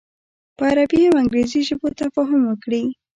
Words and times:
په 0.57 0.63
عربي 0.71 1.01
او 1.09 1.15
انګریزي 1.21 1.61
ژبو 1.67 1.87
تفاهم 1.99 2.41
وکړي. 2.45 2.83